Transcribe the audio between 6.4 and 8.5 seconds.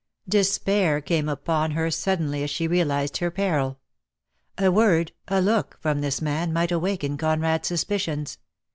might awaken Conrad's suspicions.